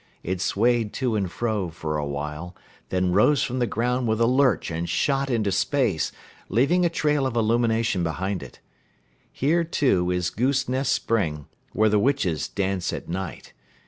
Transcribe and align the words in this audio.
It 0.23 0.41
swayed 0.41 0.93
to 0.93 1.15
and 1.15 1.31
fro 1.31 1.69
for 1.69 1.99
a 1.99 2.11
time, 2.11 2.53
then 2.89 3.11
rose 3.11 3.43
from 3.43 3.59
the 3.59 3.67
ground 3.67 4.07
with 4.07 4.19
a 4.19 4.25
lurch 4.25 4.71
and 4.71 4.89
shot 4.89 5.29
into 5.29 5.51
space, 5.51 6.11
leaving 6.49 6.83
a 6.83 6.89
trail 6.89 7.27
of 7.27 7.35
illumination 7.35 8.01
behind 8.01 8.41
it. 8.41 8.59
Here, 9.31 9.63
too, 9.63 10.09
is 10.09 10.31
Goose 10.31 10.67
Nest 10.67 10.91
Spring, 10.91 11.45
where 11.73 11.87
the 11.87 11.99
witches 11.99 12.47
dance 12.47 12.91
at 12.91 13.09
night. 13.09 13.53